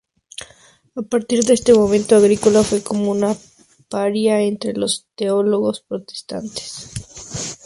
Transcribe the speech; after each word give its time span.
A 0.95 1.03
partir 1.03 1.43
de 1.43 1.53
ese 1.53 1.75
momento, 1.75 2.15
Agricola 2.15 2.63
fue 2.63 2.81
como 2.81 3.11
un 3.11 3.37
paria 3.87 4.41
entre 4.41 4.73
los 4.73 5.05
teólogos 5.15 5.81
protestantes. 5.81 6.89